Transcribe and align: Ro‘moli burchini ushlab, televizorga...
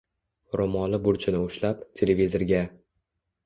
Ro‘moli 0.59 1.01
burchini 1.03 1.43
ushlab, 1.49 1.87
televizorga... 2.03 2.67